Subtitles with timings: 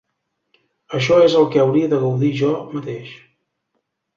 [0.99, 3.13] Això és el que hauria de gaudir jo mateix.